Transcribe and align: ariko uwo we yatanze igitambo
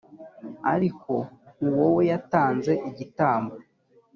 ariko 0.73 1.13
uwo 1.67 1.85
we 1.95 2.03
yatanze 2.11 2.71
igitambo 2.89 3.55